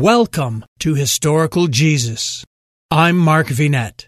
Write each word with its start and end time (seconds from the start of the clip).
Welcome 0.00 0.64
to 0.78 0.94
Historical 0.94 1.66
Jesus. 1.66 2.42
I'm 2.90 3.18
Mark 3.18 3.48
Vinet. 3.48 4.06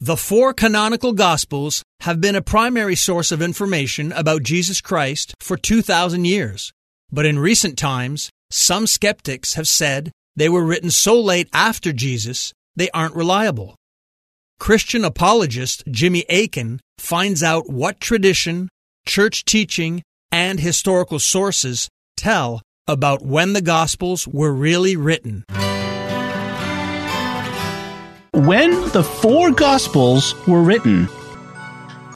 The 0.00 0.16
four 0.16 0.52
canonical 0.52 1.12
Gospels 1.12 1.84
have 2.00 2.20
been 2.20 2.34
a 2.34 2.42
primary 2.42 2.96
source 2.96 3.30
of 3.30 3.40
information 3.40 4.10
about 4.10 4.42
Jesus 4.42 4.80
Christ 4.80 5.32
for 5.38 5.56
2,000 5.56 6.24
years. 6.24 6.72
But 7.12 7.24
in 7.24 7.38
recent 7.38 7.78
times, 7.78 8.30
some 8.50 8.88
skeptics 8.88 9.54
have 9.54 9.68
said 9.68 10.10
they 10.34 10.48
were 10.48 10.64
written 10.64 10.90
so 10.90 11.20
late 11.20 11.48
after 11.52 11.92
Jesus 11.92 12.52
they 12.74 12.90
aren't 12.90 13.14
reliable. 13.14 13.76
Christian 14.58 15.04
apologist 15.04 15.84
Jimmy 15.88 16.24
Akin 16.28 16.80
finds 16.98 17.44
out 17.44 17.70
what 17.70 18.00
tradition, 18.00 18.68
church 19.06 19.44
teaching, 19.44 20.02
and 20.32 20.58
historical 20.58 21.20
sources 21.20 21.88
tell 22.16 22.60
about 22.90 23.22
when 23.22 23.52
the 23.52 23.62
Gospels 23.62 24.26
were 24.26 24.52
really 24.52 24.96
written. 24.96 25.44
When 28.32 28.70
the 28.90 29.02
four 29.02 29.52
Gospels 29.52 30.34
were 30.46 30.62
written. 30.62 31.08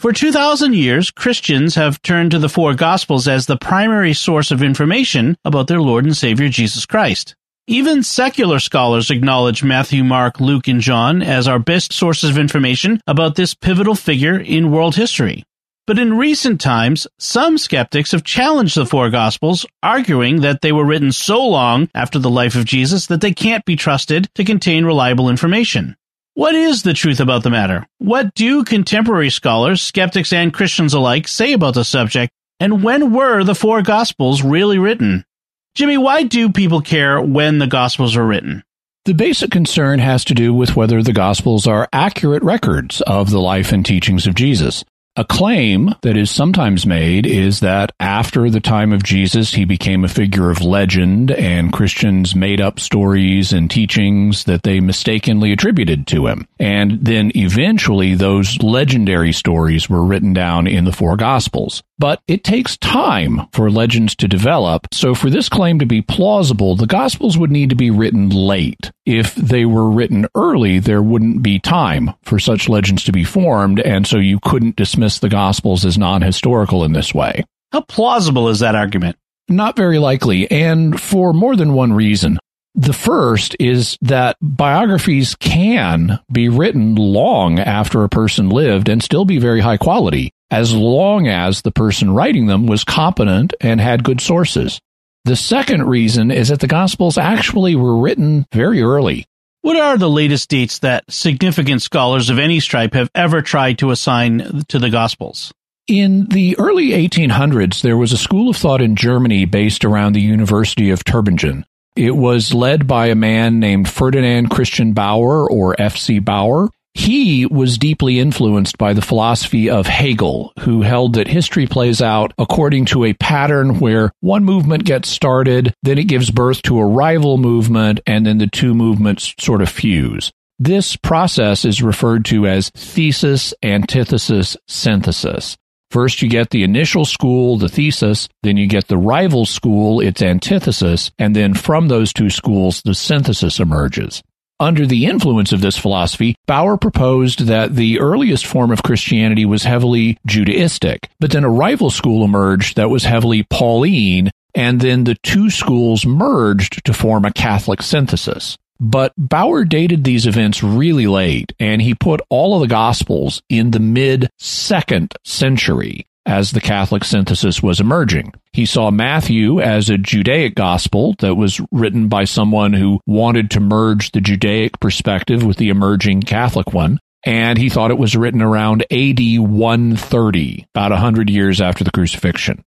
For 0.01 0.13
2,000 0.13 0.75
years, 0.75 1.11
Christians 1.11 1.77
have 1.77 2.03
turned 2.03 2.33
to 2.33 2.39
the 2.39 2.49
four 2.49 2.75
Gospels 2.75 3.27
as 3.27 3.47
the 3.47 3.57
primary 3.57 4.13
source 4.13 4.51
of 4.51 4.63
information 4.63 5.39
about 5.45 5.67
their 5.67 5.81
Lord 5.81 6.05
and 6.05 6.17
Savior 6.17 6.49
Jesus 6.49 6.85
Christ. 6.85 7.35
Even 7.67 8.03
secular 8.03 8.59
scholars 8.59 9.11
acknowledge 9.11 9.65
Matthew, 9.65 10.05
Mark, 10.05 10.41
Luke, 10.41 10.69
and 10.69 10.83
John 10.83 11.23
as 11.23 11.49
our 11.49 11.59
best 11.59 11.95
sources 11.95 12.29
of 12.29 12.37
information 12.37 13.01
about 13.07 13.37
this 13.37 13.55
pivotal 13.55 13.95
figure 13.95 14.39
in 14.39 14.71
world 14.71 14.97
history. 14.97 15.45
But 15.87 15.99
in 15.99 16.17
recent 16.17 16.63
times, 16.63 17.07
some 17.19 17.59
skeptics 17.59 18.13
have 18.13 18.25
challenged 18.25 18.75
the 18.75 18.87
four 18.87 19.11
Gospels, 19.11 19.67
arguing 19.83 20.41
that 20.41 20.63
they 20.63 20.73
were 20.73 20.85
written 20.85 21.13
so 21.13 21.47
long 21.47 21.91
after 21.95 22.19
the 22.19 22.31
life 22.31 22.57
of 22.57 22.65
Jesus 22.65 23.07
that 23.09 23.21
they 23.21 23.35
can't 23.35 23.67
be 23.67 23.77
trusted 23.77 24.31
to 24.35 24.45
contain 24.45 24.87
reliable 24.87 25.29
information. 25.29 25.95
What 26.33 26.55
is 26.55 26.83
the 26.83 26.95
truth 26.95 27.21
about 27.21 27.43
the 27.43 27.51
matter? 27.51 27.87
What 27.99 28.35
do 28.35 28.65
contemporary 28.65 29.29
scholars, 29.29 29.83
skeptics, 29.83 30.33
and 30.33 30.55
Christians 30.55 30.95
alike 30.95 31.29
say 31.29 31.53
about 31.53 31.75
the 31.75 31.85
subject? 31.85 32.33
And 32.59 32.83
when 32.83 33.13
were 33.13 33.45
the 33.45 33.55
four 33.55 33.83
Gospels 33.83 34.43
really 34.43 34.79
written? 34.79 35.27
Jimmy, 35.75 35.99
why 35.99 36.23
do 36.23 36.51
people 36.51 36.81
care 36.81 37.21
when 37.21 37.59
the 37.59 37.67
Gospels 37.67 38.17
were 38.17 38.27
written? 38.27 38.65
The 39.05 39.13
basic 39.13 39.51
concern 39.51 39.99
has 39.99 40.25
to 40.25 40.35
do 40.35 40.55
with 40.55 40.77
whether 40.77 41.03
the 41.03 41.13
Gospels 41.13 41.67
are 41.67 41.91
accurate 41.93 42.43
records 42.43 43.03
of 43.03 43.31
the 43.31 43.41
life 43.41 43.71
and 43.71 43.85
teachings 43.85 44.27
of 44.27 44.35
Jesus. 44.35 44.83
A 45.17 45.25
claim 45.25 45.95
that 46.03 46.17
is 46.17 46.29
sometimes 46.29 46.85
made 46.85 47.25
is 47.25 47.61
that 47.61 47.93
after 48.01 48.51
the 48.51 48.59
time 48.59 48.93
of 48.93 49.05
Jesus, 49.05 49.55
he 49.55 49.65
became 49.65 50.05
a 50.05 50.09
figure 50.09 50.51
of 50.51 50.61
legend 50.61 51.31
and 51.31 51.73
Christians 51.73 52.35
made 52.35 52.61
up 52.61 52.81
stories 52.81 53.53
and 53.53 53.71
teachings 53.71 54.43
that 54.45 54.65
they 54.65 54.81
mistakenly 54.81 55.53
attributed 55.53 56.09
to 56.09 56.27
him. 56.27 56.49
And 56.59 56.99
then 57.05 57.31
eventually 57.37 58.17
those 58.17 58.61
legendary 58.61 59.33
stories 59.33 59.89
were 59.89 60.05
written 60.05 60.33
down 60.33 60.67
in 60.67 60.85
the 60.85 60.93
four 60.93 61.17
gospels. 61.17 61.85
But 61.97 62.21
it 62.27 62.43
takes 62.43 62.77
time 62.79 63.47
for 63.53 63.71
legends 63.71 64.17
to 64.17 64.27
develop. 64.27 64.89
So 64.93 65.15
for 65.15 65.31
this 65.31 65.49
claim 65.49 65.79
to 65.79 65.87
be 65.87 66.03
plausible, 66.03 66.75
the 66.75 66.89
gospels 66.89 67.39
would 67.39 67.53
need 67.53 67.71
to 67.71 67.77
be 67.77 67.93
written 67.93 68.31
late. 68.31 68.91
If 69.07 69.37
they 69.37 69.65
were 69.65 69.89
written 69.89 70.27
early, 70.35 70.81
there 70.81 71.03
wouldn't 71.03 71.43
be 71.43 71.61
time 71.61 72.11
for 72.23 72.41
such 72.41 72.69
legends 72.69 73.05
to 73.05 73.13
be 73.13 73.23
formed. 73.23 73.79
And 73.79 74.09
so 74.09 74.19
you 74.19 74.41
couldn't 74.41 74.75
dismiss 74.75 75.04
the 75.21 75.29
gospels 75.29 75.85
as 75.85 75.99
non-historical 75.99 76.85
in 76.85 76.93
this 76.93 77.15
way. 77.15 77.45
How 77.73 77.83
plausible 77.83 78.49
is 78.49 78.61
that 78.61 78.75
argument? 78.75 79.17
Not 79.49 79.77
very 79.77 79.99
likely, 79.99 80.51
and 80.51 81.01
for 81.01 81.33
more 81.33 81.57
than 81.57 81.75
one 81.75 81.93
reason. 81.93 82.39
The 82.77 82.93
first 82.93 83.55
is 83.61 83.97
that 84.03 84.37
biographies 84.41 85.37
can 85.37 86.19
be 86.33 86.49
written 86.49 86.97
long 86.97 87.61
after 87.61 88.03
a 88.03 88.09
person 88.09 88.49
lived 88.49 88.89
and 88.89 89.03
still 89.03 89.25
be 89.25 89.39
very 89.39 89.61
high 89.61 89.77
quality, 89.77 90.33
as 90.51 90.75
long 90.75 91.29
as 91.29 91.63
the 91.63 91.71
person 91.71 92.13
writing 92.13 92.47
them 92.47 92.67
was 92.67 92.83
competent 92.83 93.55
and 93.61 93.81
had 93.81 94.03
good 94.03 94.21
sources. 94.21 94.81
The 95.25 95.37
second 95.37 95.85
reason 95.85 96.31
is 96.31 96.49
that 96.49 96.61
the 96.61 96.67
Gospels 96.67 97.17
actually 97.17 97.77
were 97.77 97.97
written 97.97 98.45
very 98.53 98.83
early. 98.83 99.25
What 99.65 99.79
are 99.79 99.97
the 99.97 100.11
latest 100.11 100.51
dates 100.51 100.81
that 100.81 101.11
significant 101.11 101.81
scholars 101.81 102.29
of 102.29 102.39
any 102.39 102.61
stripe 102.61 102.93
have 102.93 103.09
ever 103.15 103.41
tried 103.41 103.79
to 103.79 103.93
assign 103.93 104.65
to 104.69 104.79
the 104.79 104.91
Gospels? 104.91 105.55
In 105.89 106.27
the 106.27 106.55
early 106.59 106.89
1800s, 106.89 107.81
there 107.81 107.97
was 107.97 108.13
a 108.13 108.19
school 108.19 108.51
of 108.51 108.59
thought 108.59 108.83
in 108.83 108.95
Germany 108.95 109.47
based 109.47 109.83
around 109.83 110.13
the 110.13 110.21
University 110.21 110.91
of 110.91 111.03
Tübingen. 111.03 111.65
It 111.97 112.15
was 112.15 112.53
led 112.53 112.87
by 112.87 113.07
a 113.07 113.15
man 113.15 113.59
named 113.59 113.89
Ferdinand 113.89 114.51
Christian 114.51 114.93
Baur 114.93 115.51
or 115.51 115.75
F.C. 115.81 116.19
Baur. 116.19 116.69
He 116.95 117.45
was 117.45 117.77
deeply 117.77 118.21
influenced 118.21 118.79
by 118.79 118.93
the 118.93 119.03
philosophy 119.03 119.69
of 119.69 119.87
Hegel, 119.87 120.53
who 120.61 120.83
held 120.83 121.15
that 121.15 121.27
history 121.27 121.67
plays 121.67 122.01
out 122.01 122.33
according 122.39 122.85
to 122.87 123.05
a 123.05 123.15
pattern 123.15 123.81
where 123.81 124.13
one 124.21 124.45
movement 124.45 124.85
gets 124.85 125.09
started, 125.09 125.75
then 125.83 125.99
it 125.99 126.07
gives 126.07 126.31
birth 126.31 126.63
to 126.63 126.79
a 126.79 126.87
rival 126.87 127.37
movement, 127.37 128.01
and 128.07 128.25
then 128.25 128.39
the 128.39 128.47
two 128.47 128.75
movements 128.75 129.35
sort 129.41 129.61
of 129.61 129.69
fuse. 129.69 130.31
This 130.61 130.95
process 130.95 131.65
is 131.65 131.83
referred 131.83 132.25
to 132.27 132.47
as 132.47 132.71
thesis, 132.71 133.53
antithesis, 133.63 134.57
synthesis. 134.69 135.57
First, 135.91 136.23
you 136.23 136.29
get 136.29 136.51
the 136.51 136.63
initial 136.63 137.05
school, 137.05 137.59
the 137.59 137.69
thesis, 137.69 138.29
then 138.45 138.57
you 138.57 138.69
get 138.69 138.87
the 138.87 138.99
rival 138.99 139.47
school, 139.47 140.01
its 140.01 140.23
antithesis, 140.23 141.11
and 141.19 141.35
then 141.35 141.55
from 141.55 141.89
those 141.89 142.13
two 142.13 142.31
schools, 142.31 142.83
the 142.83 142.95
synthesis 142.95 143.59
emerges. 143.59 144.23
Under 144.65 144.87
the 144.87 145.05
influence 145.05 145.53
of 145.53 145.61
this 145.61 145.77
philosophy, 145.77 146.37
Baur 146.47 146.79
proposed 146.79 147.41
that 147.41 147.77
the 147.77 148.01
earliest 148.01 148.47
form 148.47 148.71
of 148.71 148.83
Christianity 148.83 149.45
was 149.45 149.65
heavily 149.65 150.17
Judaistic, 150.27 151.01
but 151.21 151.33
then 151.33 151.45
a 151.45 151.51
rival 151.51 151.91
school 151.91 152.25
emerged 152.25 152.77
that 152.77 152.89
was 152.89 153.05
heavily 153.05 153.43
Pauline, 153.43 154.31
and 154.55 154.81
then 154.81 155.05
the 155.05 155.17
two 155.23 155.51
schools 155.51 156.07
merged 156.07 156.83
to 156.87 156.95
form 156.95 157.27
a 157.27 157.33
Catholic 157.35 157.83
synthesis. 157.83 158.57
But 158.81 159.13
Baur 159.19 159.67
dated 159.67 160.03
these 160.03 160.27
events 160.27 160.63
really 160.63 161.09
late, 161.09 161.53
and 161.61 161.83
he 161.83 161.95
put 161.95 162.23
all 162.31 162.55
of 162.55 162.63
the 162.63 162.75
Gospels 162.75 163.43
in 163.51 163.71
the 163.71 163.81
mid 163.81 164.31
second 164.39 165.15
century 165.25 166.07
as 166.27 166.51
the 166.51 166.61
Catholic 166.61 167.05
synthesis 167.05 167.63
was 167.63 167.81
emerging. 167.81 168.33
He 168.53 168.67
saw 168.67 168.91
Matthew 168.91 169.61
as 169.61 169.91
a 169.91 169.99
Judaic 169.99 170.55
gospel 170.55 171.15
that 171.19 171.35
was 171.35 171.61
written 171.71 172.09
by 172.09 172.25
someone 172.25 172.73
who 172.73 173.01
wanted 173.07 173.51
to 173.53 173.61
merge 173.61 174.13
the 174.13 174.21
Judaic 174.21 174.81
perspective 174.81 175.45
with 175.45 175.57
the 175.57 175.69
emerging 175.69 176.23
Catholic 176.23 176.73
one. 176.73 176.99
And 177.27 177.59
he 177.59 177.71
thought 177.71 177.91
it 177.91 177.99
was 177.99 178.17
written 178.17 178.43
around 178.43 178.83
AD 178.91 179.19
130, 179.19 180.67
about 180.75 180.91
100 180.91 181.31
years 181.31 181.61
after 181.61 181.83
the 181.83 181.91
crucifixion. 181.91 182.65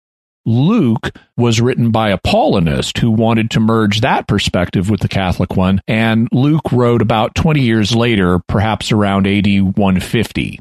Luke 0.47 1.11
was 1.37 1.61
written 1.61 1.91
by 1.91 2.11
a 2.11 2.19
Paulinist 2.19 2.99
who 2.99 3.11
wanted 3.11 3.51
to 3.51 3.61
merge 3.61 4.01
that 4.01 4.29
perspective 4.29 4.89
with 4.89 5.01
the 5.01 5.09
Catholic 5.09 5.57
one, 5.57 5.81
and 5.89 6.29
Luke 6.31 6.71
wrote 6.71 7.03
about 7.03 7.35
20 7.35 7.61
years 7.61 7.95
later, 7.95 8.39
perhaps 8.47 8.93
around 8.93 9.27
AD 9.27 9.47
150. 9.77 10.61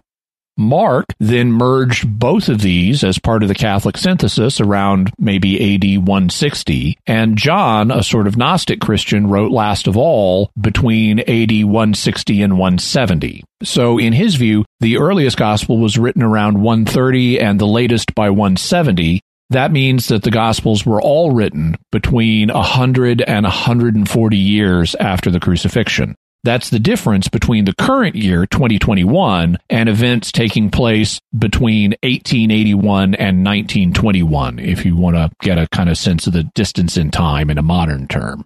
Mark 0.57 1.05
then 1.19 1.51
merged 1.51 2.19
both 2.19 2.47
of 2.47 2.61
these 2.61 3.03
as 3.03 3.19
part 3.19 3.43
of 3.43 3.49
the 3.49 3.55
Catholic 3.55 3.97
synthesis 3.97 4.61
around 4.61 5.11
maybe 5.19 5.75
AD 5.75 5.97
160, 5.99 6.97
and 7.05 7.37
John, 7.37 7.91
a 7.91 8.01
sort 8.01 8.27
of 8.27 8.37
Gnostic 8.37 8.79
Christian, 8.79 9.27
wrote 9.27 9.51
last 9.51 9.87
of 9.87 9.97
all 9.97 10.51
between 10.59 11.19
AD 11.19 11.65
160 11.65 12.41
and 12.41 12.53
170. 12.53 13.43
So, 13.63 13.97
in 13.97 14.13
his 14.13 14.35
view, 14.35 14.63
the 14.79 14.97
earliest 14.97 15.37
gospel 15.37 15.77
was 15.77 15.97
written 15.97 16.23
around 16.23 16.61
130 16.61 17.39
and 17.39 17.59
the 17.59 17.67
latest 17.67 18.15
by 18.15 18.29
170, 18.29 19.21
that 19.51 19.71
means 19.71 20.07
that 20.07 20.23
the 20.23 20.31
Gospels 20.31 20.85
were 20.85 21.01
all 21.01 21.31
written 21.31 21.77
between 21.91 22.49
100 22.49 23.21
and 23.21 23.43
140 23.43 24.37
years 24.37 24.95
after 24.95 25.29
the 25.29 25.39
crucifixion. 25.39 26.15
That's 26.45 26.69
the 26.69 26.77
difference 26.77 27.27
between 27.27 27.65
the 27.65 27.73
current 27.73 28.15
year, 28.15 28.45
2021, 28.45 29.57
and 29.67 29.89
events 29.89 30.31
taking 30.31 30.69
place 30.69 31.19
between 31.35 31.95
1881 32.03 33.15
and 33.15 33.43
1921, 33.43 34.59
if 34.59 34.85
you 34.85 34.95
want 34.95 35.15
to 35.15 35.31
get 35.41 35.57
a 35.57 35.67
kind 35.69 35.89
of 35.89 35.97
sense 35.97 36.27
of 36.27 36.33
the 36.33 36.43
distance 36.53 36.97
in 36.97 37.09
time 37.09 37.49
in 37.49 37.57
a 37.57 37.63
modern 37.63 38.07
term. 38.07 38.45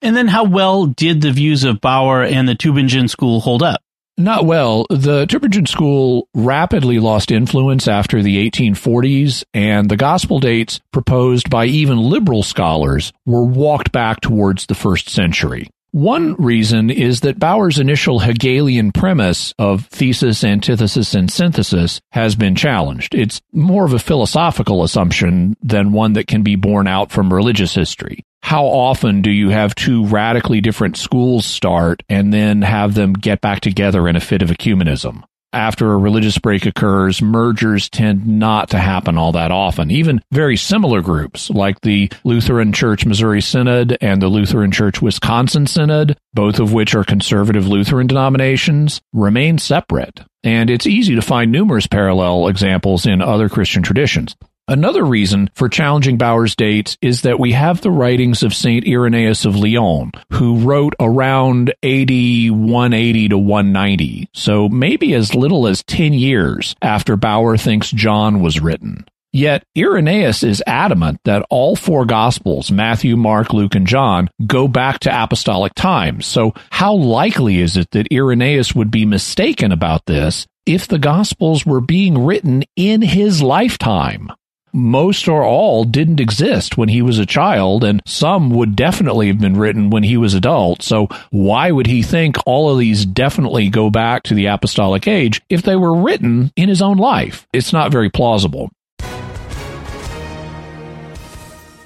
And 0.00 0.16
then 0.16 0.28
how 0.28 0.44
well 0.44 0.86
did 0.86 1.22
the 1.22 1.32
views 1.32 1.64
of 1.64 1.80
Baur 1.80 2.22
and 2.22 2.48
the 2.48 2.54
Tübingen 2.54 3.10
school 3.10 3.40
hold 3.40 3.64
up? 3.64 3.82
Not 4.16 4.46
well. 4.46 4.86
The 4.88 5.26
Tübingen 5.26 5.66
school 5.66 6.28
rapidly 6.32 7.00
lost 7.00 7.32
influence 7.32 7.88
after 7.88 8.22
the 8.22 8.48
1840s, 8.48 9.42
and 9.52 9.90
the 9.90 9.96
gospel 9.96 10.38
dates 10.38 10.80
proposed 10.92 11.50
by 11.50 11.64
even 11.64 11.98
liberal 11.98 12.44
scholars 12.44 13.12
were 13.26 13.44
walked 13.44 13.90
back 13.90 14.20
towards 14.20 14.66
the 14.66 14.76
first 14.76 15.10
century. 15.10 15.68
One 15.92 16.34
reason 16.34 16.88
is 16.88 17.20
that 17.22 17.40
Baur's 17.40 17.80
initial 17.80 18.20
Hegelian 18.20 18.92
premise 18.92 19.52
of 19.58 19.86
thesis, 19.86 20.44
antithesis, 20.44 21.14
and 21.14 21.30
synthesis 21.30 22.00
has 22.12 22.36
been 22.36 22.54
challenged. 22.54 23.14
It's 23.14 23.40
more 23.52 23.84
of 23.84 23.92
a 23.92 23.98
philosophical 23.98 24.84
assumption 24.84 25.56
than 25.62 25.92
one 25.92 26.12
that 26.12 26.28
can 26.28 26.42
be 26.42 26.54
borne 26.54 26.86
out 26.86 27.10
from 27.10 27.32
religious 27.32 27.74
history. 27.74 28.24
how 28.42 28.64
often 28.64 29.22
do 29.22 29.30
you 29.30 29.50
have 29.50 29.74
two 29.74 30.06
radically 30.06 30.60
different 30.60 30.96
schools 30.96 31.44
start 31.44 32.02
and 32.08 32.32
then 32.32 32.62
have 32.62 32.94
them 32.94 33.12
get 33.12 33.40
back 33.40 33.60
together 33.60 34.08
in 34.08 34.16
a 34.16 34.20
fit 34.20 34.42
of 34.42 34.48
ecumenism? 34.48 35.22
After 35.52 35.92
a 35.92 35.98
religious 35.98 36.38
break 36.38 36.66
occurs, 36.66 37.20
mergers 37.20 37.88
tend 37.88 38.26
not 38.26 38.70
to 38.70 38.78
happen 38.78 39.18
all 39.18 39.32
that 39.32 39.50
often. 39.50 39.90
Even 39.90 40.22
very 40.30 40.56
similar 40.56 41.00
groups 41.00 41.50
like 41.50 41.80
the 41.80 42.10
Lutheran 42.24 42.72
Church 42.72 43.04
Missouri 43.04 43.40
Synod 43.40 43.96
and 44.00 44.22
the 44.22 44.28
Lutheran 44.28 44.70
Church 44.70 45.02
Wisconsin 45.02 45.66
Synod, 45.66 46.16
both 46.34 46.60
of 46.60 46.72
which 46.72 46.94
are 46.94 47.04
conservative 47.04 47.66
Lutheran 47.66 48.06
denominations, 48.06 49.00
remain 49.12 49.58
separate. 49.58 50.20
And 50.42 50.70
it's 50.70 50.86
easy 50.86 51.14
to 51.16 51.22
find 51.22 51.52
numerous 51.52 51.86
parallel 51.86 52.48
examples 52.48 53.04
in 53.04 53.20
other 53.20 53.48
Christian 53.48 53.82
traditions. 53.82 54.36
Another 54.70 55.02
reason 55.04 55.50
for 55.56 55.68
challenging 55.68 56.16
Baur's 56.16 56.54
dates 56.54 56.96
is 57.02 57.22
that 57.22 57.40
we 57.40 57.50
have 57.50 57.80
the 57.80 57.90
writings 57.90 58.44
of 58.44 58.54
St. 58.54 58.86
Irenaeus 58.86 59.44
of 59.44 59.56
Lyon, 59.56 60.12
who 60.34 60.58
wrote 60.58 60.94
around 61.00 61.70
AD 61.82 62.10
180 62.12 63.28
to 63.30 63.36
190, 63.36 64.28
so 64.32 64.68
maybe 64.68 65.12
as 65.14 65.34
little 65.34 65.66
as 65.66 65.82
10 65.82 66.12
years 66.12 66.76
after 66.80 67.16
Baur 67.16 67.56
thinks 67.56 67.90
John 67.90 68.42
was 68.42 68.60
written. 68.60 69.04
Yet 69.32 69.64
Irenaeus 69.76 70.44
is 70.44 70.62
adamant 70.68 71.18
that 71.24 71.44
all 71.50 71.74
four 71.74 72.04
Gospels, 72.04 72.70
Matthew, 72.70 73.16
Mark, 73.16 73.52
Luke, 73.52 73.74
and 73.74 73.88
John, 73.88 74.30
go 74.46 74.68
back 74.68 75.00
to 75.00 75.22
apostolic 75.24 75.74
times. 75.74 76.26
So 76.26 76.54
how 76.70 76.94
likely 76.94 77.58
is 77.58 77.76
it 77.76 77.90
that 77.90 78.12
Irenaeus 78.12 78.72
would 78.76 78.92
be 78.92 79.04
mistaken 79.04 79.72
about 79.72 80.06
this 80.06 80.46
if 80.64 80.86
the 80.86 81.00
Gospels 81.00 81.66
were 81.66 81.80
being 81.80 82.24
written 82.24 82.62
in 82.76 83.02
his 83.02 83.42
lifetime? 83.42 84.30
Most 84.72 85.28
or 85.28 85.42
all 85.42 85.84
didn't 85.84 86.20
exist 86.20 86.76
when 86.76 86.88
he 86.88 87.02
was 87.02 87.18
a 87.18 87.26
child, 87.26 87.84
and 87.84 88.02
some 88.06 88.50
would 88.50 88.76
definitely 88.76 89.28
have 89.28 89.38
been 89.38 89.56
written 89.56 89.90
when 89.90 90.02
he 90.02 90.16
was 90.16 90.34
adult. 90.34 90.82
So 90.82 91.08
why 91.30 91.70
would 91.70 91.86
he 91.86 92.02
think 92.02 92.36
all 92.46 92.70
of 92.70 92.78
these 92.78 93.04
definitely 93.04 93.68
go 93.68 93.90
back 93.90 94.22
to 94.24 94.34
the 94.34 94.46
apostolic 94.46 95.06
age 95.08 95.42
if 95.48 95.62
they 95.62 95.76
were 95.76 95.94
written 95.94 96.52
in 96.56 96.68
his 96.68 96.82
own 96.82 96.96
life? 96.96 97.46
It's 97.52 97.72
not 97.72 97.92
very 97.92 98.10
plausible. 98.10 98.70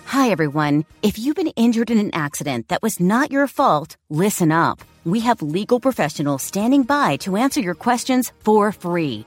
Hi, 0.06 0.30
everyone. 0.30 0.84
If 1.02 1.18
you've 1.18 1.34
been 1.34 1.48
injured 1.48 1.90
in 1.90 1.98
an 1.98 2.14
accident 2.14 2.68
that 2.68 2.82
was 2.82 3.00
not 3.00 3.32
your 3.32 3.48
fault, 3.48 3.96
listen 4.10 4.52
up. 4.52 4.78
We 5.04 5.20
have 5.20 5.42
legal 5.42 5.80
professionals 5.80 6.42
standing 6.42 6.84
by 6.84 7.16
to 7.16 7.36
answer 7.36 7.60
your 7.60 7.74
questions 7.74 8.32
for 8.44 8.70
free. 8.70 9.26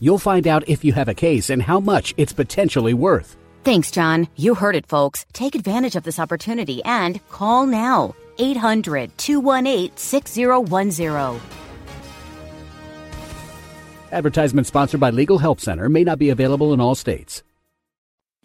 You'll 0.00 0.18
find 0.18 0.46
out 0.46 0.68
if 0.68 0.84
you 0.84 0.92
have 0.92 1.08
a 1.08 1.14
case 1.14 1.50
and 1.50 1.62
how 1.62 1.80
much 1.80 2.14
it's 2.16 2.32
potentially 2.32 2.94
worth. 2.94 3.36
Thanks, 3.64 3.90
John. 3.90 4.28
You 4.36 4.54
heard 4.54 4.76
it, 4.76 4.86
folks. 4.86 5.24
Take 5.32 5.54
advantage 5.54 5.96
of 5.96 6.02
this 6.02 6.18
opportunity 6.18 6.84
and 6.84 7.26
call 7.28 7.66
now. 7.66 8.14
800 8.38 9.16
218 9.16 9.96
6010. 9.96 11.40
Advertisement 14.12 14.66
sponsored 14.66 15.00
by 15.00 15.10
Legal 15.10 15.38
Help 15.38 15.60
Center 15.60 15.88
may 15.88 16.04
not 16.04 16.18
be 16.18 16.30
available 16.30 16.72
in 16.72 16.80
all 16.80 16.94
states. 16.94 17.42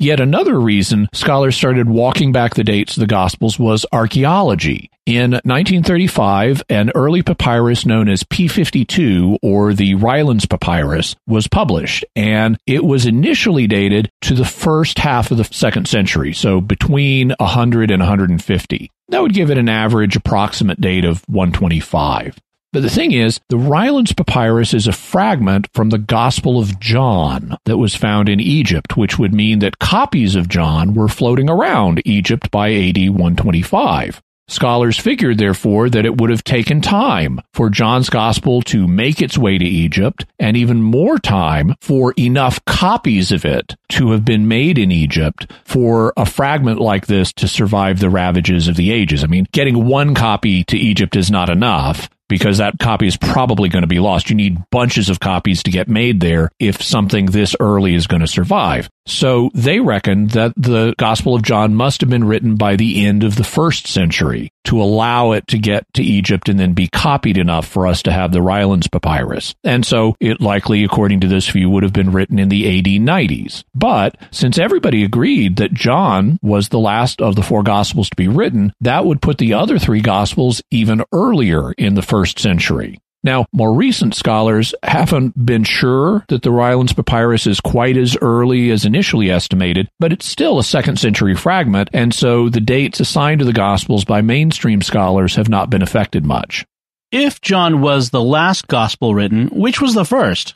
Yet 0.02 0.22
another 0.22 0.58
reason 0.58 1.10
scholars 1.12 1.58
started 1.58 1.90
walking 1.90 2.32
back 2.32 2.56
the 2.56 2.64
dates 2.64 2.96
of 2.96 3.02
the 3.02 3.08
Gospels 3.08 3.60
was 3.60 3.86
archaeology. 3.92 4.90
In 5.06 5.32
1935, 5.32 6.64
an 6.70 6.92
early 6.96 7.22
papyrus 7.22 7.86
known 7.86 8.08
as 8.08 8.24
P52 8.24 9.40
or 9.44 9.74
the 9.74 9.96
Rylands 9.96 10.46
Papyrus 10.46 11.18
was 11.28 11.50
published, 11.50 12.06
and 12.16 12.58
it 12.66 12.86
was 12.86 13.06
initially 13.06 13.68
dated 13.68 14.10
to 14.22 14.36
the 14.36 14.46
first 14.46 15.00
half 15.00 15.32
of 15.32 15.38
the 15.38 15.44
second 15.44 15.86
century, 15.90 16.32
so 16.32 16.62
between 16.62 17.34
100 17.38 17.92
and 17.92 18.00
150. 18.00 18.92
That 19.10 19.22
would 19.22 19.34
give 19.34 19.52
it 19.52 19.58
an 19.58 19.68
average 19.68 20.16
approximate 20.16 20.80
date 20.80 21.04
of 21.04 21.24
125. 21.28 22.40
But 22.72 22.84
the 22.84 22.90
thing 22.90 23.14
is, 23.14 23.40
the 23.50 23.58
Rylands 23.58 24.14
Papyrus 24.14 24.76
is 24.76 24.86
a 24.86 24.92
fragment 24.92 25.68
from 25.74 25.90
the 25.90 25.98
Gospel 25.98 26.60
of 26.60 26.80
John 26.80 27.58
that 27.66 27.80
was 27.80 27.96
found 27.96 28.30
in 28.30 28.40
Egypt, 28.40 28.96
which 28.96 29.18
would 29.18 29.34
mean 29.34 29.58
that 29.60 29.80
copies 29.80 30.36
of 30.36 30.50
John 30.50 30.94
were 30.94 31.08
floating 31.08 31.50
around 31.50 32.00
Egypt 32.06 32.52
by 32.52 32.72
AD 32.72 33.10
125. 33.10 34.22
Scholars 34.48 35.00
figured, 35.00 35.40
therefore, 35.40 35.90
that 35.90 36.06
it 36.06 36.18
would 36.18 36.30
have 36.30 36.44
taken 36.44 36.80
time 36.80 37.42
for 37.56 37.72
John's 37.72 38.10
Gospel 38.12 38.62
to 38.64 38.88
make 38.88 39.20
its 39.20 39.36
way 39.36 39.58
to 39.58 39.66
Egypt, 39.66 40.28
and 40.38 40.56
even 40.56 40.80
more 40.80 41.18
time 41.18 41.74
for 41.82 42.14
enough 42.20 42.64
copies 42.66 43.32
of 43.32 43.46
it 43.46 43.76
to 43.90 44.12
have 44.12 44.24
been 44.24 44.48
made 44.48 44.78
in 44.78 44.92
Egypt 44.92 45.52
for 45.66 46.14
a 46.16 46.26
fragment 46.26 46.80
like 46.80 47.08
this 47.08 47.34
to 47.34 47.48
survive 47.48 48.00
the 48.00 48.12
ravages 48.12 48.68
of 48.68 48.76
the 48.76 48.92
ages. 48.92 49.24
I 49.24 49.28
mean, 49.28 49.48
getting 49.52 49.86
one 49.88 50.14
copy 50.14 50.64
to 50.66 50.78
Egypt 50.78 51.16
is 51.16 51.32
not 51.32 51.50
enough 51.50 52.10
because 52.30 52.60
that 52.60 52.80
copy 52.80 53.08
is 53.08 53.18
probably 53.18 53.68
going 53.68 53.82
to 53.82 53.88
be 53.88 54.00
lost. 54.00 54.30
You 54.30 54.36
need 54.36 54.64
bunches 54.70 55.10
of 55.10 55.20
copies 55.20 55.64
to 55.64 55.72
get 55.72 55.90
made 55.90 56.22
there 56.22 56.52
if 56.60 56.82
something 56.82 57.26
this 57.26 57.56
early 57.60 57.96
is 57.96 58.08
going 58.08 58.22
to 58.22 58.28
survive. 58.28 58.90
So 59.06 59.50
they 59.56 59.80
reckon 59.80 60.28
that 60.28 60.54
the 60.56 60.94
Gospel 60.98 61.34
of 61.36 61.42
John 61.42 61.74
must 61.74 62.02
have 62.02 62.10
been 62.10 62.26
written 62.26 62.56
by 62.56 62.76
the 62.76 63.06
end 63.06 63.24
of 63.24 63.36
the 63.36 63.44
first 63.44 63.88
century 63.88 64.52
to 64.66 64.80
allow 64.80 65.32
it 65.32 65.48
to 65.48 65.58
get 65.58 65.92
to 65.96 66.04
Egypt 66.04 66.48
and 66.48 66.60
then 66.60 66.74
be 66.74 66.88
copied 66.88 67.38
enough 67.38 67.68
for 67.68 67.88
us 67.88 68.04
to 68.04 68.12
have 68.12 68.32
the 68.32 68.42
Rylands 68.42 68.88
papyrus. 68.88 69.56
And 69.64 69.84
so 69.84 70.16
it 70.20 70.40
likely, 70.40 70.84
according 70.84 71.22
to 71.22 71.28
this 71.28 71.50
view, 71.50 71.72
would 71.72 71.82
have 71.82 71.94
been 71.94 72.12
written 72.12 72.38
in 72.38 72.50
the 72.50 72.78
AD 72.78 72.86
90s. 72.86 73.64
But 73.74 74.16
since 74.30 74.60
everybody 74.60 75.04
agreed 75.04 75.56
that 75.56 75.74
John 75.74 76.38
was 76.44 76.70
the 76.70 76.78
last 76.78 77.20
of 77.20 77.36
the 77.36 77.42
four 77.42 77.64
Gospels 77.64 78.12
to 78.12 78.16
be 78.16 78.28
written, 78.28 78.72
that 78.80 79.06
would 79.06 79.24
put 79.24 79.40
the 79.40 79.56
other 79.56 79.80
three 79.80 80.02
Gospels 80.02 80.62
even 80.70 81.04
earlier 81.12 81.72
in 81.72 81.96
the 81.96 82.04
first 82.04 82.19
century. 82.26 83.00
Now, 83.22 83.46
more 83.52 83.74
recent 83.74 84.16
scholars 84.16 84.74
haven't 84.82 85.46
been 85.46 85.66
sure 85.66 86.24
that 86.30 86.42
the 86.42 86.52
Rylands 86.52 86.94
papyrus 86.94 87.48
is 87.48 87.60
quite 87.60 87.98
as 87.98 88.18
early 88.22 88.72
as 88.72 88.86
initially 88.86 89.30
estimated, 89.30 89.90
but 90.00 90.14
it's 90.14 90.26
still 90.26 90.58
a 90.58 90.64
second 90.64 91.00
century 91.00 91.36
fragment, 91.36 91.90
and 91.92 92.14
so 92.14 92.48
the 92.48 92.62
dates 92.62 93.02
assigned 93.02 93.40
to 93.40 93.46
the 93.46 93.52
Gospels 93.52 94.06
by 94.06 94.22
mainstream 94.22 94.82
scholars 94.82 95.36
have 95.36 95.50
not 95.50 95.70
been 95.70 95.82
affected 95.82 96.26
much. 96.26 96.66
If 97.12 97.42
John 97.42 97.82
was 97.82 98.12
the 98.12 98.24
last 98.24 98.68
Gospel 98.68 99.14
written, 99.14 99.48
which 99.48 99.82
was 99.82 99.96
the 99.96 100.06
first? 100.06 100.56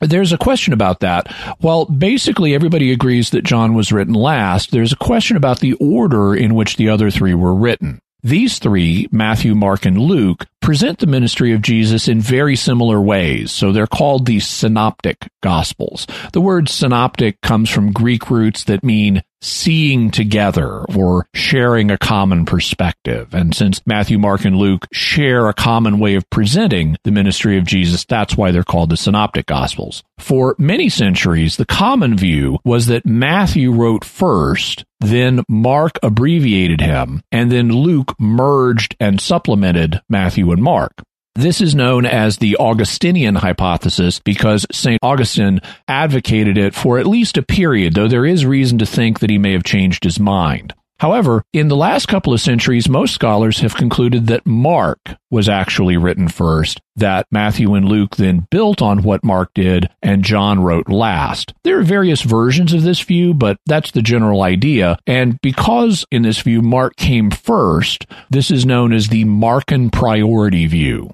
There's 0.00 0.32
a 0.32 0.38
question 0.38 0.72
about 0.72 1.00
that. 1.00 1.34
Well, 1.60 1.86
basically, 1.86 2.54
everybody 2.54 2.92
agrees 2.92 3.30
that 3.30 3.44
John 3.44 3.74
was 3.74 3.90
written 3.90 4.14
last. 4.14 4.70
There's 4.70 4.92
a 4.92 4.96
question 4.96 5.36
about 5.36 5.60
the 5.60 5.72
order 5.74 6.34
in 6.34 6.54
which 6.54 6.76
the 6.76 6.90
other 6.90 7.10
three 7.10 7.34
were 7.34 7.54
written. 7.54 8.00
These 8.24 8.58
three, 8.58 9.06
Matthew, 9.12 9.54
Mark, 9.54 9.84
and 9.84 9.98
Luke, 9.98 10.46
present 10.62 10.98
the 10.98 11.06
ministry 11.06 11.52
of 11.52 11.60
Jesus 11.60 12.08
in 12.08 12.22
very 12.22 12.56
similar 12.56 12.98
ways. 12.98 13.52
So 13.52 13.70
they're 13.70 13.86
called 13.86 14.24
the 14.24 14.40
synoptic 14.40 15.28
gospels. 15.42 16.06
The 16.32 16.40
word 16.40 16.70
synoptic 16.70 17.42
comes 17.42 17.68
from 17.68 17.92
Greek 17.92 18.30
roots 18.30 18.64
that 18.64 18.82
mean 18.82 19.22
seeing 19.42 20.10
together 20.10 20.86
or 20.96 21.28
sharing 21.34 21.90
a 21.90 21.98
common 21.98 22.46
perspective. 22.46 23.34
And 23.34 23.54
since 23.54 23.86
Matthew, 23.86 24.18
Mark, 24.18 24.46
and 24.46 24.56
Luke 24.56 24.86
share 24.90 25.48
a 25.48 25.52
common 25.52 25.98
way 25.98 26.14
of 26.14 26.28
presenting 26.30 26.96
the 27.04 27.10
ministry 27.10 27.58
of 27.58 27.66
Jesus, 27.66 28.06
that's 28.06 28.38
why 28.38 28.50
they're 28.50 28.64
called 28.64 28.88
the 28.88 28.96
synoptic 28.96 29.44
gospels. 29.44 30.02
For 30.18 30.56
many 30.58 30.88
centuries, 30.88 31.58
the 31.58 31.66
common 31.66 32.16
view 32.16 32.58
was 32.64 32.86
that 32.86 33.04
Matthew 33.04 33.70
wrote 33.70 34.02
first, 34.02 34.86
then 35.04 35.42
Mark 35.48 35.98
abbreviated 36.02 36.80
him, 36.80 37.22
and 37.30 37.50
then 37.50 37.68
Luke 37.70 38.14
merged 38.18 38.96
and 38.98 39.20
supplemented 39.20 40.00
Matthew 40.08 40.50
and 40.52 40.62
Mark. 40.62 40.92
This 41.36 41.60
is 41.60 41.74
known 41.74 42.06
as 42.06 42.38
the 42.38 42.56
Augustinian 42.58 43.34
hypothesis 43.34 44.20
because 44.20 44.66
St. 44.70 45.00
Augustine 45.02 45.60
advocated 45.88 46.56
it 46.56 46.76
for 46.76 46.98
at 46.98 47.08
least 47.08 47.36
a 47.36 47.42
period, 47.42 47.94
though 47.94 48.06
there 48.06 48.24
is 48.24 48.46
reason 48.46 48.78
to 48.78 48.86
think 48.86 49.18
that 49.18 49.30
he 49.30 49.38
may 49.38 49.52
have 49.52 49.64
changed 49.64 50.04
his 50.04 50.20
mind. 50.20 50.74
However, 51.00 51.42
in 51.52 51.68
the 51.68 51.76
last 51.76 52.06
couple 52.06 52.32
of 52.32 52.40
centuries, 52.40 52.88
most 52.88 53.14
scholars 53.14 53.60
have 53.60 53.74
concluded 53.74 54.28
that 54.28 54.46
Mark 54.46 54.98
was 55.30 55.48
actually 55.48 55.96
written 55.96 56.28
first, 56.28 56.80
that 56.96 57.26
Matthew 57.32 57.74
and 57.74 57.88
Luke 57.88 58.16
then 58.16 58.46
built 58.50 58.80
on 58.80 59.02
what 59.02 59.24
Mark 59.24 59.50
did, 59.54 59.90
and 60.02 60.24
John 60.24 60.62
wrote 60.62 60.88
last. 60.88 61.52
There 61.64 61.78
are 61.78 61.84
various 61.84 62.22
versions 62.22 62.72
of 62.72 62.82
this 62.82 63.00
view, 63.00 63.34
but 63.34 63.58
that's 63.66 63.90
the 63.90 64.02
general 64.02 64.42
idea. 64.42 64.98
And 65.06 65.40
because 65.42 66.06
in 66.12 66.22
this 66.22 66.40
view 66.40 66.62
Mark 66.62 66.94
came 66.96 67.30
first, 67.30 68.06
this 68.30 68.50
is 68.50 68.64
known 68.64 68.92
as 68.92 69.08
the 69.08 69.24
Markan 69.24 69.90
priority 69.90 70.66
view. 70.66 71.12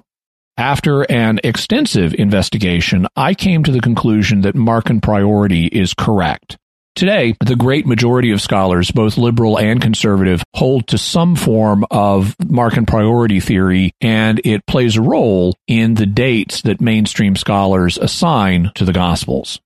After 0.57 1.09
an 1.11 1.39
extensive 1.43 2.13
investigation, 2.13 3.07
I 3.15 3.33
came 3.33 3.63
to 3.63 3.71
the 3.71 3.79
conclusion 3.79 4.41
that 4.41 4.53
Markan 4.53 5.01
priority 5.01 5.65
is 5.65 5.95
correct. 5.95 6.57
Today, 6.95 7.35
the 7.43 7.55
great 7.55 7.85
majority 7.87 8.31
of 8.31 8.41
scholars, 8.41 8.91
both 8.91 9.17
liberal 9.17 9.57
and 9.57 9.81
conservative, 9.81 10.43
hold 10.53 10.87
to 10.87 10.97
some 10.97 11.35
form 11.35 11.85
of 11.89 12.35
Markan 12.37 12.85
priority 12.85 13.39
theory, 13.39 13.93
and 14.01 14.41
it 14.43 14.65
plays 14.67 14.97
a 14.97 15.01
role 15.01 15.55
in 15.67 15.95
the 15.95 16.05
dates 16.05 16.61
that 16.63 16.81
mainstream 16.81 17.35
scholars 17.35 17.97
assign 17.97 18.71
to 18.75 18.83
the 18.83 18.93
Gospels. 18.93 19.59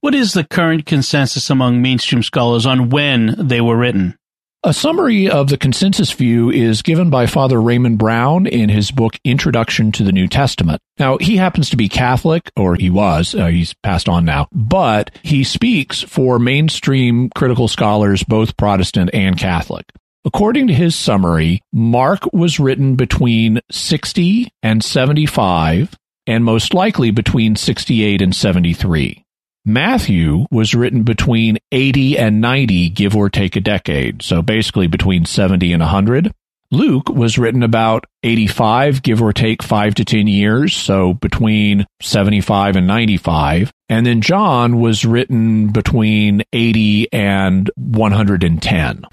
What 0.00 0.14
is 0.14 0.34
the 0.34 0.44
current 0.44 0.84
consensus 0.84 1.48
among 1.48 1.80
mainstream 1.80 2.22
scholars 2.22 2.66
on 2.66 2.90
when 2.90 3.34
they 3.38 3.60
were 3.60 3.76
written? 3.76 4.18
A 4.66 4.72
summary 4.72 5.28
of 5.28 5.50
the 5.50 5.58
consensus 5.58 6.10
view 6.10 6.48
is 6.48 6.80
given 6.80 7.10
by 7.10 7.26
Father 7.26 7.60
Raymond 7.60 7.98
Brown 7.98 8.46
in 8.46 8.70
his 8.70 8.90
book 8.90 9.18
Introduction 9.22 9.92
to 9.92 10.02
the 10.02 10.10
New 10.10 10.26
Testament. 10.26 10.80
Now, 10.98 11.18
he 11.18 11.36
happens 11.36 11.68
to 11.68 11.76
be 11.76 11.86
Catholic, 11.86 12.50
or 12.56 12.74
he 12.74 12.88
was, 12.88 13.34
uh, 13.34 13.48
he's 13.48 13.74
passed 13.82 14.08
on 14.08 14.24
now, 14.24 14.48
but 14.52 15.10
he 15.22 15.44
speaks 15.44 16.00
for 16.00 16.38
mainstream 16.38 17.28
critical 17.36 17.68
scholars, 17.68 18.24
both 18.24 18.56
Protestant 18.56 19.10
and 19.12 19.38
Catholic. 19.38 19.84
According 20.24 20.68
to 20.68 20.72
his 20.72 20.96
summary, 20.96 21.60
Mark 21.70 22.20
was 22.32 22.58
written 22.58 22.96
between 22.96 23.60
60 23.70 24.50
and 24.62 24.82
75, 24.82 25.94
and 26.26 26.42
most 26.42 26.72
likely 26.72 27.10
between 27.10 27.54
68 27.54 28.22
and 28.22 28.34
73. 28.34 29.23
Matthew 29.66 30.44
was 30.50 30.74
written 30.74 31.04
between 31.04 31.56
80 31.72 32.18
and 32.18 32.42
90, 32.42 32.90
give 32.90 33.16
or 33.16 33.30
take 33.30 33.56
a 33.56 33.62
decade. 33.62 34.22
So 34.22 34.42
basically 34.42 34.88
between 34.88 35.24
70 35.24 35.72
and 35.72 35.80
100. 35.80 36.30
Luke 36.70 37.08
was 37.08 37.38
written 37.38 37.62
about 37.62 38.04
85, 38.24 39.02
give 39.02 39.22
or 39.22 39.32
take 39.32 39.62
5 39.62 39.94
to 39.94 40.04
10 40.04 40.26
years, 40.26 40.76
so 40.76 41.14
between 41.14 41.86
75 42.02 42.76
and 42.76 42.86
95. 42.86 43.72
And 43.88 44.04
then 44.04 44.20
John 44.20 44.80
was 44.80 45.06
written 45.06 45.72
between 45.72 46.42
80 46.52 47.10
and 47.10 47.70
110. 47.76 49.04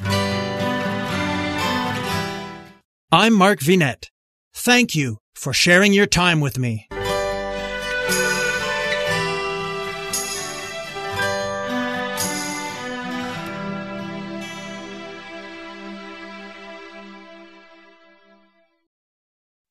I'm 3.14 3.34
Mark 3.34 3.60
Vinet. 3.60 4.10
Thank 4.54 4.96
you 4.96 5.20
for 5.34 5.54
sharing 5.54 5.94
your 5.94 6.08
time 6.08 6.42
with 6.42 6.60
me. 6.60 6.88